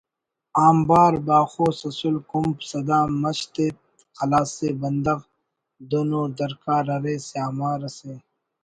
[0.67, 3.65] آنبار باخوس اسل کنپ سدا مش تے
[4.17, 5.19] خلاسے بندغ
[5.89, 8.13] دن ءُ درکار ارے سیامار اسے